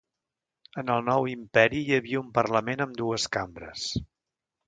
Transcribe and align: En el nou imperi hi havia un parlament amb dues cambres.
En 0.81 0.87
el 0.93 1.03
nou 1.09 1.27
imperi 1.33 1.81
hi 1.89 1.93
havia 1.97 2.23
un 2.23 2.33
parlament 2.39 2.83
amb 2.87 2.99
dues 3.05 3.27
cambres. 3.39 3.87